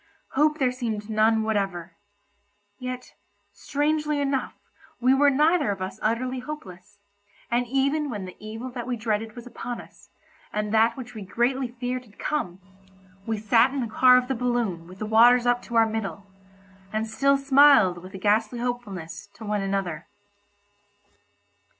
[0.29, 3.13] Hope there seemed none whatever—yet,
[3.53, 4.55] strangely enough
[4.99, 6.97] we were neither of us utterly hopeless,
[7.51, 10.09] and even when the evil that we dreaded was upon us,
[10.51, 12.59] and that which we greatly feared had come,
[13.27, 16.25] we sat in the car of the balloon with the waters up to our middle,
[16.91, 20.07] and still smiled with a ghastly hopefulness to one another.